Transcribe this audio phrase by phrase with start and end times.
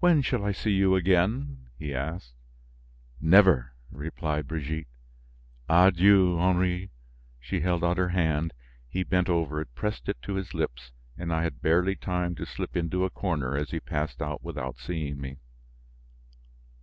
[0.00, 2.34] "When shall I see you again?" he asked.
[3.22, 4.86] "Never," replied Brigitte;
[5.66, 6.90] "adieu, Henry."
[7.40, 8.52] She held out her hand.
[8.86, 12.44] He bent over it, pressed it to his lips and I had barely time to
[12.44, 15.38] slip into a corner as he passed out without seeing me.